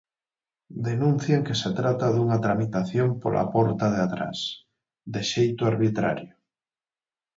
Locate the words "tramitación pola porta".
2.45-3.85